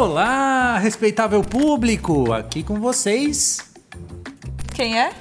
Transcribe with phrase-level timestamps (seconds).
[0.00, 2.32] Olá, respeitável público!
[2.32, 3.70] Aqui com vocês.
[4.74, 5.12] Quem é?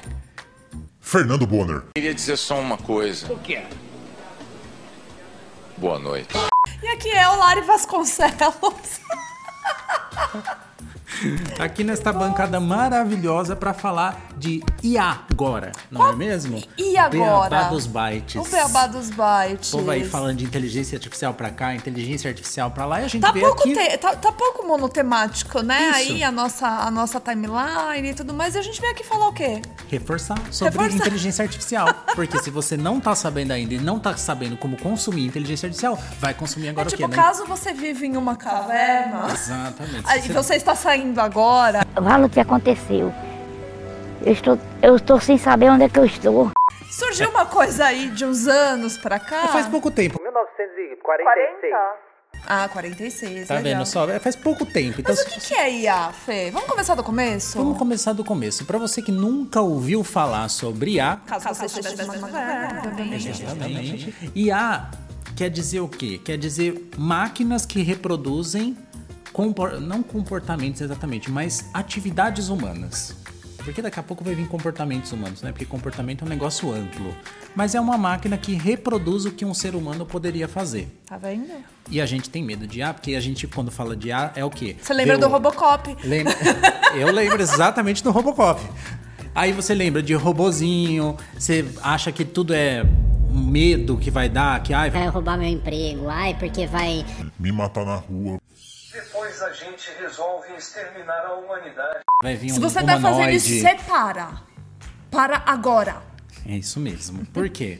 [1.02, 1.84] Fernando Bonner.
[1.94, 3.30] Queria dizer só uma coisa.
[3.30, 3.70] O que é?
[5.76, 6.30] Boa noite.
[6.82, 9.02] E aqui é o Lari Vasconcelos.
[11.60, 16.64] Aqui nesta bancada maravilhosa para falar de IA agora, não é mesmo?
[16.78, 17.50] E agora?
[17.50, 18.36] Beabá dos bytes.
[18.48, 19.74] O beabá dos bytes.
[19.74, 23.08] O povo aí falando de inteligência artificial pra cá, inteligência artificial pra lá, e a
[23.08, 23.74] gente Tá vê pouco, aqui...
[23.74, 25.82] te- tá, tá pouco monotemático, né?
[26.02, 26.14] Isso.
[26.14, 28.56] Aí a nossa, a nossa timeline e tudo mais.
[28.56, 29.62] E a gente veio aqui falar o quê?
[29.90, 30.98] reforçar sobre Reforçar.
[31.08, 31.88] inteligência artificial.
[32.16, 35.98] Porque se você não tá sabendo ainda e não tá sabendo como consumir inteligência artificial,
[36.20, 37.22] vai consumir agora é o tipo, quê, né?
[37.24, 40.04] caso você vive em uma caverna Exatamente.
[40.06, 43.14] aí Você- você está saindo agora, Fala o que aconteceu.
[44.26, 46.52] Eu estou, eu estou sem saber onde é que eu estou.
[46.90, 49.48] surgiu uma coisa aí de uns anos pra cá.
[49.48, 50.22] Faz pouco tempo.
[50.22, 51.74] 1946.
[52.48, 53.74] Ah, 46, Tá legal.
[53.80, 54.10] vendo só?
[54.10, 55.02] É, Faz pouco tempo.
[55.02, 56.50] Então, Mas o que, que é IA, Fê?
[56.52, 57.58] Vamos começar do começo?
[57.58, 58.66] Vamos começar do começo.
[58.66, 63.30] Pra você que nunca ouviu falar sobre IA, Caso você estivesse obviamente.
[63.30, 64.32] Exatamente.
[64.36, 64.90] IA
[65.36, 66.20] quer dizer o quê?
[66.24, 68.78] Quer dizer máquinas que reproduzem
[69.34, 73.16] compor- não comportamentos exatamente, mas atividades humanas.
[73.64, 75.52] Porque daqui a pouco vai vir comportamentos humanos, né?
[75.52, 77.16] Porque comportamento é um negócio amplo.
[77.56, 80.88] Mas é uma máquina que reproduz o que um ser humano poderia fazer.
[81.06, 81.52] Tá vendo?
[81.90, 84.46] E a gente tem medo de IA, porque a gente, quando fala de IA, é
[84.46, 84.76] o quê?
[84.82, 85.96] Você lembra Vê do o- Robocop?
[86.04, 86.34] Lembra?
[86.96, 88.62] Eu lembro exatamente do Robocop.
[89.36, 92.84] Aí você lembra de robozinho, você acha que tudo é
[93.32, 96.10] um medo que vai dar, que ai, Vai roubar meu emprego.
[96.10, 97.06] Ai, porque vai.
[97.40, 98.40] Me matar na rua.
[98.92, 102.00] Depois a gente resolve exterminar a humanidade.
[102.24, 103.36] vai vir um Se você tá fazendo humanoide.
[103.36, 104.42] isso, separa.
[105.12, 106.02] Para agora.
[106.46, 107.26] É isso mesmo.
[107.28, 107.80] Por quê?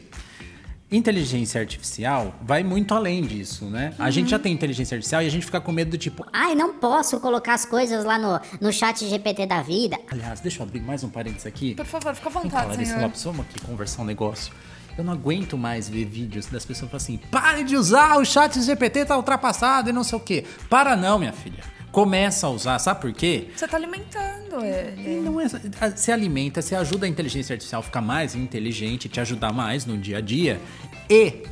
[0.90, 3.94] Inteligência artificial vai muito além disso, né?
[3.98, 6.54] A gente já tem inteligência artificial e a gente fica com medo do tipo, Ai,
[6.56, 9.98] não posso colocar as coisas lá no, no chat GPT da vida.
[10.10, 11.74] aliás, deixa eu abrir mais um parênteses aqui.
[11.76, 13.02] Por favor, fica à Vem vontade, Larissa senhor.
[13.04, 14.52] Lopes, vamos aqui conversar um negócio.
[14.96, 18.60] Eu não aguento mais ver vídeos das pessoas falando assim: pare de usar o chat
[18.60, 20.44] GPT, tá ultrapassado e não sei o quê.
[20.68, 21.62] Para não, minha filha.
[21.90, 23.48] Começa a usar, sabe por quê?
[23.54, 25.20] Você tá alimentando ele.
[25.22, 25.48] Não é,
[25.96, 29.98] se alimenta, se ajuda a inteligência artificial a ficar mais inteligente, te ajudar mais no
[29.98, 30.60] dia a dia.
[31.08, 31.42] E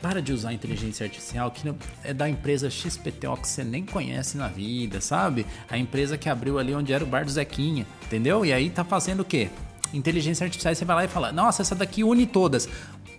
[0.00, 1.70] para de usar a inteligência artificial que
[2.04, 5.44] é da empresa XPTO que você nem conhece na vida, sabe?
[5.68, 8.46] A empresa que abriu ali onde era o bar do Zequinha, entendeu?
[8.46, 9.50] E aí tá fazendo o quê?
[9.92, 12.68] Inteligência artificial, você vai lá e fala: Nossa, essa daqui une todas.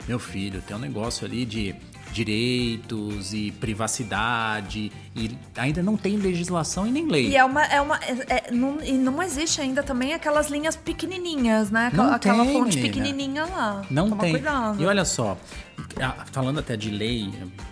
[0.08, 1.76] Meu filho, tem um negócio ali de
[2.12, 7.30] direitos e privacidade e ainda não tem legislação e nem lei.
[7.30, 7.64] E é uma.
[7.66, 11.92] É uma é- é- não, e não existe ainda também aquelas linhas pequenininhas, né?
[11.94, 12.94] Não Aquela tem, fonte menina.
[12.94, 13.82] pequenininha lá.
[13.90, 14.32] Não Toma tem.
[14.32, 14.82] cuidado.
[14.82, 15.38] E olha só,
[16.32, 17.32] falando até de lei,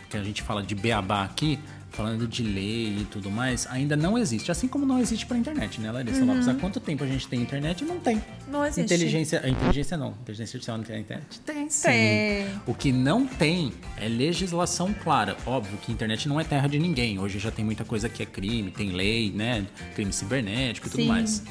[0.09, 1.59] que a gente fala de beabá aqui,
[1.89, 4.51] falando de lei e tudo mais, ainda não existe.
[4.51, 6.47] Assim como não existe pra internet, né, Larissa Lopes?
[6.47, 7.83] Há quanto tempo a gente tem internet?
[7.83, 8.15] Não tem.
[8.15, 8.21] Uhum.
[8.49, 8.93] Não existe.
[8.93, 10.11] Inteligência, inteligência não.
[10.11, 11.39] Inteligência artificial não tem internet?
[11.41, 11.87] Tem sim.
[11.87, 12.47] Tem.
[12.65, 15.35] O que não tem é legislação clara.
[15.45, 17.19] Óbvio que a internet não é terra de ninguém.
[17.19, 19.65] Hoje já tem muita coisa que é crime, tem lei, né?
[19.95, 21.07] Crime cibernético e tudo Sim.
[21.07, 21.43] mais.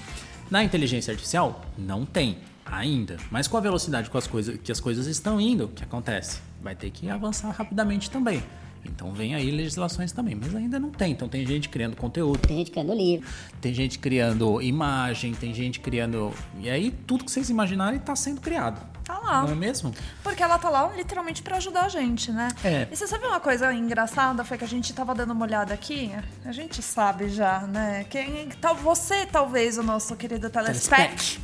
[0.51, 3.17] Na inteligência artificial, não tem ainda.
[3.31, 6.41] Mas com a velocidade com as coisas, que as coisas estão indo, o que acontece?
[6.63, 8.43] Vai ter que avançar rapidamente também.
[8.87, 11.13] Então vem aí legislações também, mas ainda não tem.
[11.13, 13.29] Então tem gente criando conteúdo, Tem gente criando livro.
[13.61, 16.33] tem gente criando imagem, tem gente criando.
[16.61, 18.81] E aí tudo que vocês imaginarem está sendo criado.
[19.05, 19.43] Tá lá.
[19.43, 19.95] Não é mesmo?
[20.23, 22.49] Porque ela tá lá literalmente pra ajudar a gente, né?
[22.65, 22.89] É.
[22.91, 24.45] E você sabe uma coisa engraçada?
[24.45, 26.11] Foi que a gente tava dando uma olhada aqui.
[26.45, 28.05] A gente sabe já, né?
[28.11, 31.41] Quem, tal, você, talvez, o nosso querido telespect,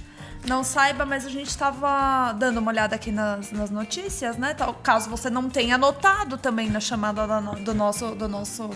[0.46, 4.54] não saiba, mas a gente tava dando uma olhada aqui nas, nas notícias, né?
[4.54, 8.68] Tal, caso você não tenha notado também na chamada da no- do, nosso, do nosso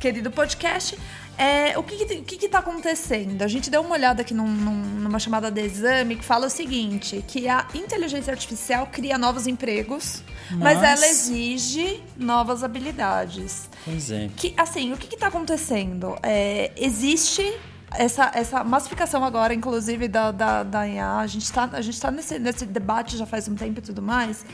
[0.00, 0.98] querido podcast.
[1.38, 3.40] É, o que, que, que que tá acontecendo?
[3.42, 6.50] A gente deu uma olhada aqui num- num- numa chamada de exame que fala o
[6.50, 13.68] seguinte: que a inteligência artificial cria novos empregos, mas, Mas- ela exige novas habilidades.
[13.84, 14.28] Pois é.
[14.36, 16.16] Que, assim, o que está acontecendo?
[16.22, 17.50] É, existe
[17.96, 21.16] essa, essa massificação agora, inclusive, da, da, da IA.
[21.16, 24.02] A gente está a gente tá nesse, nesse debate já faz um tempo e tudo
[24.02, 24.44] mais.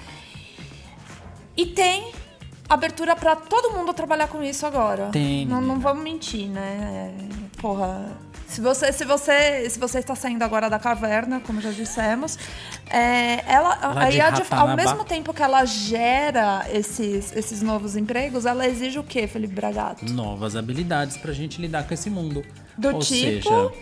[1.57, 2.13] E tem
[2.69, 5.09] abertura para todo mundo trabalhar com isso agora.
[5.11, 7.15] Tem, Não, não vamos mentir, né?
[7.19, 8.17] É, Porra.
[8.49, 12.39] Se você, se, você, se você está saindo agora da caverna, como já dissemos,
[12.91, 17.61] é, ela, Lá a de IA, de- ao mesmo tempo que ela gera esses, esses
[17.63, 20.05] novos empregos, ela exige o quê, Felipe Bragato?
[20.11, 22.43] Novas habilidades pra gente lidar com esse mundo.
[22.77, 23.05] Do Ou tipo?
[23.05, 23.73] seja,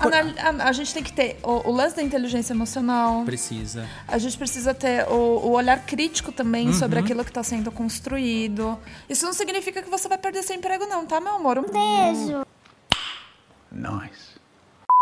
[0.00, 3.22] A, a gente tem que ter o, o lance da inteligência emocional.
[3.24, 3.86] Precisa.
[4.08, 6.72] A gente precisa ter o, o olhar crítico também Uhum.
[6.74, 8.76] sobre aquilo que está sendo construído.
[9.08, 11.58] Isso não significa que você vai perder seu emprego, não, tá, meu amor?
[11.58, 12.44] Um Beijo.
[13.74, 14.34] Nice.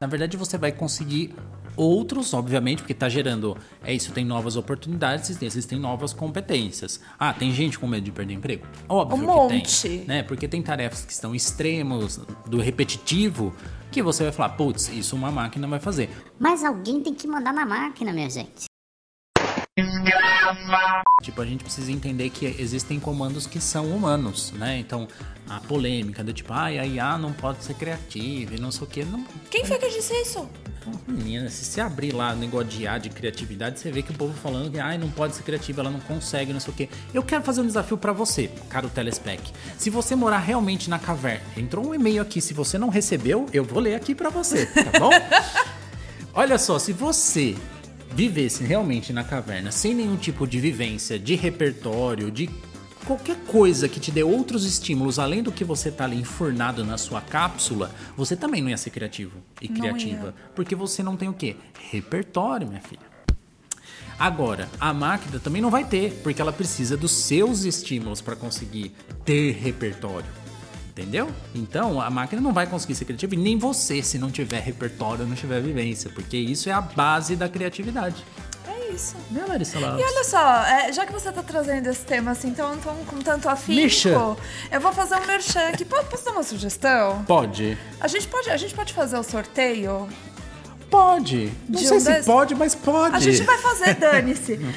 [0.00, 1.34] Na verdade, você vai conseguir
[1.76, 3.56] outros, obviamente, porque tá gerando.
[3.84, 7.00] É isso, tem novas oportunidades, existem novas competências.
[7.18, 8.66] Ah, tem gente com medo de perder emprego?
[8.88, 9.88] Óbvio Um que monte.
[9.88, 10.04] tem.
[10.04, 10.22] Né?
[10.22, 12.16] Porque tem tarefas que estão extremos,
[12.46, 13.54] do repetitivo,
[13.92, 16.10] que você vai falar, putz, isso uma máquina vai fazer.
[16.38, 18.71] Mas alguém tem que mandar na máquina, minha gente.
[21.22, 24.78] Tipo, a gente precisa entender que existem comandos que são humanos, né?
[24.78, 25.08] Então,
[25.48, 28.86] a polêmica do tipo, ai, a IA não pode ser criativa e não sei o
[28.86, 29.02] quê.
[29.02, 30.46] Não, Quem foi que disse isso?
[31.06, 34.14] Menina, se você abrir lá o negócio de IA, de criatividade, você vê que o
[34.14, 36.90] povo falando que ai, não pode ser criativa, ela não consegue, não sei o quê.
[37.14, 39.52] Eu quero fazer um desafio pra você, caro Telespec.
[39.78, 43.64] Se você morar realmente na caverna, entrou um e-mail aqui, se você não recebeu, eu
[43.64, 45.10] vou ler aqui pra você, tá bom?
[46.34, 47.56] Olha só, se você
[48.14, 52.48] vivesse realmente na caverna sem nenhum tipo de vivência, de repertório, de
[53.06, 56.96] qualquer coisa que te dê outros estímulos além do que você tá ali enfurnado na
[56.96, 60.26] sua cápsula, você também não ia ser criativo e Não criativa.
[60.26, 60.34] ia.
[60.54, 61.56] Porque você não tem o quê?
[61.90, 63.12] Repertório, minha filha.
[64.18, 68.92] Agora, a máquina também não vai ter, porque ela precisa dos seus estímulos para conseguir
[69.24, 70.41] ter repertório.
[70.92, 71.30] Entendeu?
[71.54, 75.26] Então, a máquina não vai conseguir ser criativa e nem você se não tiver repertório,
[75.26, 78.22] não tiver vivência, porque isso é a base da criatividade.
[78.68, 79.16] É isso.
[79.30, 79.78] Né, Larissa?
[79.78, 83.16] E olha só, é, já que você tá trazendo esse tema assim, tão, tão, com
[83.20, 84.36] tanto afinco, Merchan.
[84.70, 85.82] eu vou fazer um merchan aqui.
[85.86, 87.24] Po- Posso dar uma sugestão?
[87.24, 87.78] Pode.
[87.98, 90.06] A gente pode, a gente pode fazer o sorteio?
[90.90, 91.50] Pode.
[91.70, 93.16] Não De sei um se desses- pode, mas pode.
[93.16, 94.60] A gente vai fazer, dane-se.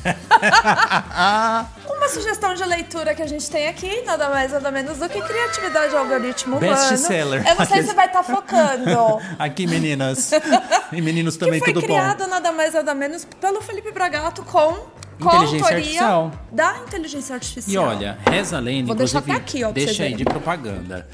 [2.10, 5.94] Sugestão de leitura que a gente tem aqui, nada mais nada menos do que criatividade
[5.94, 6.72] e algoritmo humano.
[6.74, 7.46] Best-seller.
[7.48, 8.90] Eu não sei se vai estar focando.
[9.38, 10.30] Aqui, meninas.
[10.92, 12.30] e meninos que também, foi tudo criado bom.
[12.30, 14.72] nada mais nada menos pelo Felipe Bragato com,
[15.20, 16.32] Inteligência autoria artificial.
[16.50, 17.84] da inteligência E artificial.
[17.84, 21.06] olha, reza a lenda, Vou deixar até aqui, ó, deixa aí de propaganda.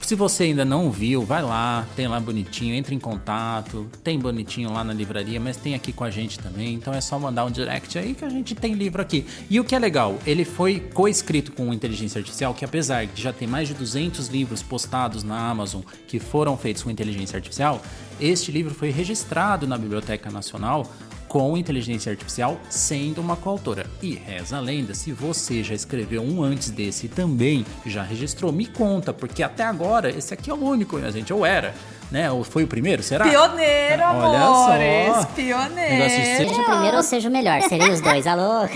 [0.00, 4.72] Se você ainda não viu, vai lá, tem lá bonitinho, entre em contato, tem bonitinho
[4.72, 7.50] lá na livraria, mas tem aqui com a gente também, então é só mandar um
[7.50, 9.26] direct aí que a gente tem livro aqui.
[9.50, 13.32] E o que é legal, ele foi co-escrito com inteligência artificial, que apesar de já
[13.32, 17.82] ter mais de 200 livros postados na Amazon que foram feitos com inteligência artificial,
[18.20, 20.90] este livro foi registrado na Biblioteca Nacional
[21.28, 23.86] com inteligência artificial sendo uma coautora.
[24.02, 28.52] E reza a lenda, se você já escreveu um antes desse e também já registrou,
[28.52, 31.32] me conta, porque até agora esse aqui é o único, né, gente?
[31.32, 31.74] Ou era,
[32.10, 32.30] né?
[32.30, 33.28] Ou foi o primeiro, será?
[33.28, 35.14] Pioneiro, Olha amores.
[35.14, 35.24] só.
[35.34, 36.10] Pioneiro.
[36.10, 37.62] Seja o primeiro ou seja o melhor.
[37.62, 38.68] Seria os dois, alô?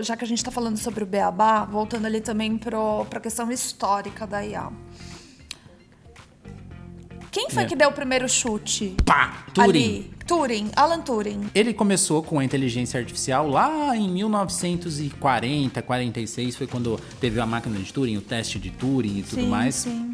[0.00, 3.50] Já que a gente tá falando sobre o Beabá, voltando ali também pro, pra questão
[3.50, 4.68] histórica da IA.
[7.42, 7.66] Quem foi É.
[7.66, 8.94] que deu o primeiro chute?
[9.04, 9.44] Pá!
[9.52, 9.68] Turing.
[9.68, 10.10] Ali.
[10.26, 11.50] Turing, Alan Turing.
[11.54, 17.76] Ele começou com a inteligência artificial lá em 1940, 46, foi quando teve a máquina
[17.78, 19.74] de Turing, o teste de Turing e tudo Sim, mais.
[19.74, 20.12] sim.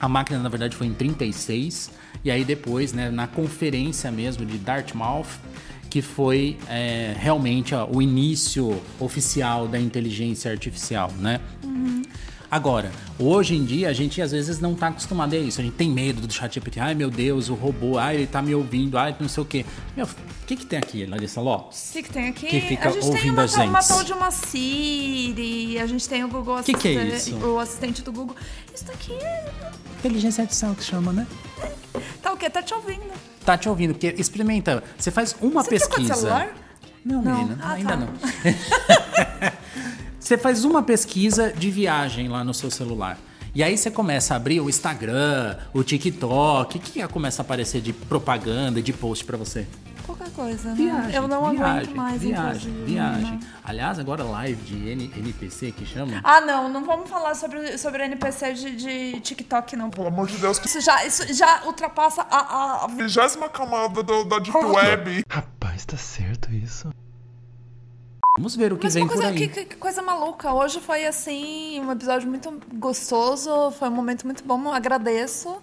[0.00, 1.90] A máquina, na verdade, foi em 36.
[2.24, 5.26] E aí depois, né, na conferência mesmo de Dartmouth,
[5.90, 11.40] que foi é, realmente ó, o início oficial da inteligência artificial, né?
[12.50, 15.60] Agora, hoje em dia, a gente às vezes não tá acostumado a isso.
[15.60, 16.80] A gente tem medo do chat GPT.
[16.80, 17.96] Ai, meu Deus, o robô.
[17.96, 18.98] Ai, ele tá me ouvindo.
[18.98, 19.64] Ai, não sei o quê.
[19.96, 21.90] Meu, o que que tem aqui, Larissa Lopes?
[21.90, 22.46] O que, que tem aqui?
[22.48, 23.68] Que fica a gente tem ouvindo uma, a gente.
[23.68, 27.46] uma tal de uma Siri, a gente tem o Google Que que é Assistente, isso?
[27.46, 28.34] o assistente do Google.
[28.74, 29.52] Isso daqui é...
[30.00, 31.26] Inteligência artificial que chama, né?
[32.20, 32.50] Tá o quê?
[32.50, 33.02] Tá te ouvindo.
[33.44, 34.82] Tá te ouvindo, porque experimenta.
[34.98, 36.14] Você faz uma Você pesquisa.
[36.14, 36.48] celular?
[37.04, 37.36] Não, Não.
[37.44, 37.96] menina, Ah, ainda tá.
[37.96, 38.08] não.
[40.30, 43.18] você faz uma pesquisa de viagem lá no seu celular.
[43.52, 46.78] E aí você começa a abrir o Instagram, o TikTok.
[46.78, 49.66] O que começa a aparecer de propaganda, de post pra você?
[50.06, 50.74] Qualquer coisa, né?
[50.76, 53.32] Viagem, Eu não viagem, aguento mais, viagem, viagem.
[53.32, 53.40] né?
[53.64, 56.20] Aliás, agora live de N- NPC que chama.
[56.22, 59.90] Ah, não, não vamos falar sobre, sobre NPC de, de TikTok, não.
[59.90, 64.38] Pelo amor de Deus, que Isso já, isso já ultrapassa a vigésima camada do- da
[64.38, 65.24] Deep Web.
[65.28, 66.88] Rapaz, tá certo isso?
[68.40, 69.38] Vamos ver o que Mas vem uma coisa, por aí.
[69.38, 70.50] que, que- que coisa maluca.
[70.54, 75.58] Hoje foi assim, um episódio muito gostoso, foi um momento muito bom, agradeço.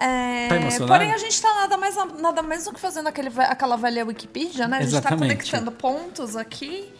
[0.00, 0.86] É, Tá emocionado?
[0.94, 4.66] porém, a gente tá nada mais, nada mais do que fazendo aquele, aquela velha Wikipedia,
[4.66, 4.78] né?
[4.78, 5.20] A gente Exatamente.
[5.20, 6.90] tá conectando pontos aqui.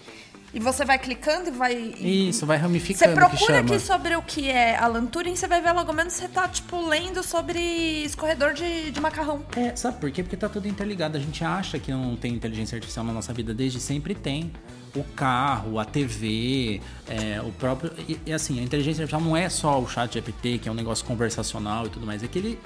[0.52, 1.74] E você vai clicando e vai.
[1.74, 5.60] Isso, vai Você ramificando que procura aqui sobre o que é Alan Turing, você vai
[5.60, 7.58] ver logo menos você tá, tipo, lendo sobre
[8.04, 9.42] escorredor de, de macarrão.
[9.56, 10.22] É, sabe por quê?
[10.22, 11.16] Porque tá tudo interligado.
[11.16, 14.52] A gente acha que não tem inteligência artificial na nossa vida, desde sempre tem.
[14.94, 17.92] O carro, a TV, é, o próprio.
[18.08, 20.74] E, e, assim, a inteligência artificial não é só o chat GPT, que é um
[20.74, 22.22] negócio conversacional e tudo mais.
[22.22, 22.58] É que ele.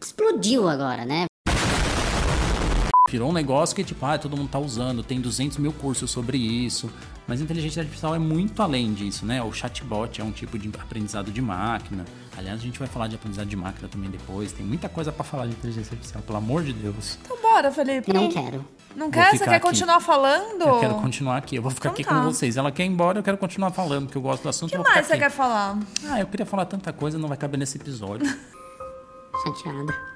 [0.00, 1.26] explodiu agora, né?
[3.08, 6.38] Virou um negócio que, tipo, ah, todo mundo tá usando, tem 200 mil cursos sobre
[6.38, 6.90] isso.
[7.26, 9.42] Mas a inteligência artificial é muito além disso, né?
[9.42, 12.04] O chatbot é um tipo de aprendizado de máquina.
[12.36, 14.52] Aliás, a gente vai falar de aprendizado de máquina também depois.
[14.52, 17.18] Tem muita coisa pra falar de inteligência artificial, pelo amor de Deus.
[17.24, 18.12] Então bora, Felipe.
[18.12, 18.64] Não quero.
[18.96, 19.30] Não quer?
[19.36, 19.60] Você quer aqui.
[19.60, 20.62] continuar falando?
[20.62, 22.14] Eu quero continuar aqui, eu vou ficar Então aqui tá.
[22.14, 22.56] com vocês.
[22.56, 24.74] Ela quer ir embora, eu quero continuar falando, porque eu gosto do assunto.
[24.74, 25.22] O que mais você aqui.
[25.22, 25.78] quer falar?
[26.08, 28.26] Ah, eu queria falar tanta coisa, não vai caber nesse episódio.
[29.44, 30.15] Chateada.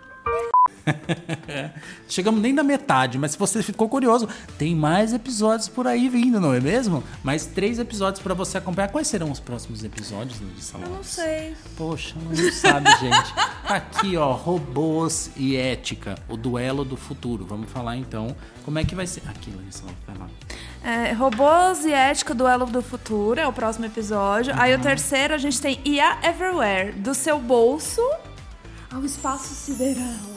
[2.08, 6.40] Chegamos nem na metade, mas se você ficou curioso, tem mais episódios por aí vindo,
[6.40, 7.02] não é mesmo?
[7.22, 8.88] Mais três episódios pra você acompanhar.
[8.88, 10.86] Quais serão os próximos episódios de Salão?
[10.88, 11.54] Eu não sei.
[11.76, 13.34] Poxa, não sabe, gente.
[13.34, 17.44] Tá aqui, ó, robôs e ética, o duelo do futuro.
[17.44, 18.34] Vamos falar então
[18.64, 19.22] como é que vai ser.
[19.28, 20.28] Aqui, Larissa, vai lá.
[20.82, 24.54] É, robôs e ética, duelo do futuro, é o próximo episódio.
[24.56, 24.80] Aí Uhum.
[24.80, 28.00] o terceiro a gente tem IA Everywhere, do seu bolso
[28.92, 30.29] ao espaço sideral.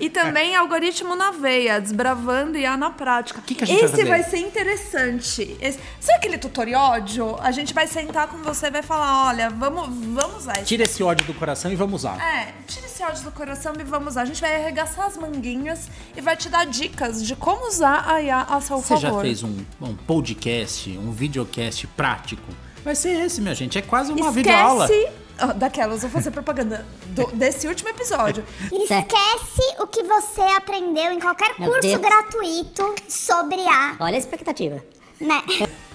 [0.00, 3.40] E também algoritmo na veia, desbravando IA na prática.
[3.42, 4.08] que a gente vai Esse fazer?
[4.08, 5.56] vai ser interessante.
[5.60, 7.36] Esse, sabe aquele tutoriódio?
[7.40, 10.64] A gente vai sentar com você e vai falar: olha, vamos, vamos usar isso.
[10.64, 12.18] Tira esse ódio do coração e vamos usar.
[12.20, 14.22] É, tira esse ódio do coração e vamos usar.
[14.22, 18.20] A gente vai arregaçar as manguinhas e vai te dar dicas de como usar a
[18.22, 19.22] IA a seu Você já favor.
[19.22, 22.42] fez um, um podcast, um videocast prático?
[22.84, 23.78] Vai ser esse, minha gente.
[23.78, 24.88] É quase uma Esquece videoaula.
[25.36, 28.44] Ah, daquelas, vou fazer propaganda do- desse último episódio.
[28.70, 32.00] Esquece o que você aprendeu em qualquer Meu curso Deus.
[32.00, 34.80] gratuito sobre a, Olha a expectativa.
[35.20, 35.42] né?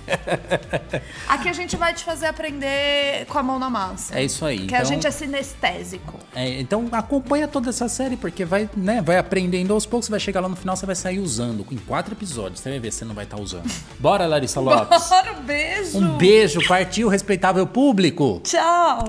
[1.27, 4.17] Aqui a gente vai te fazer aprender com a mão na massa.
[4.17, 4.67] É isso aí.
[4.67, 6.19] Que a então, gente é sinestésico.
[6.35, 10.39] é, então acompanha toda essa série, porque vai, né, vai aprendendo aos poucos, vai chegar
[10.41, 11.65] lá no final, você vai sair usando.
[11.71, 13.69] Em quatro episódios, você vai ver se você não vai estar usando.
[13.99, 15.09] Bora, Larissa Lopes.
[15.09, 15.97] Bora, um beijo.
[15.97, 18.41] Um beijo, partiu, respeitável público.
[18.43, 19.05] Tchau.